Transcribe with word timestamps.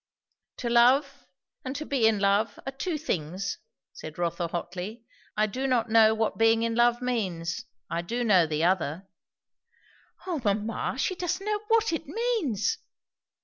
"To 0.57 0.67
love, 0.71 1.27
and 1.63 1.75
to 1.75 1.85
be 1.85 2.07
in 2.07 2.17
love, 2.17 2.59
are 2.65 2.71
two 2.71 2.97
things," 2.97 3.59
said 3.93 4.17
Rotha 4.17 4.47
hotly. 4.47 5.05
"I 5.37 5.45
do 5.45 5.67
not 5.67 5.91
know 5.91 6.15
what 6.15 6.39
being 6.39 6.63
in 6.63 6.73
love 6.73 7.03
means; 7.03 7.65
I 7.87 8.01
do 8.01 8.23
know 8.23 8.47
the 8.47 8.63
other." 8.63 9.07
"O 10.25 10.41
mamma! 10.43 10.97
she 10.97 11.13
doesn't 11.13 11.45
know 11.45 11.59
what 11.67 11.93
it 11.93 12.07
means!" 12.07 12.79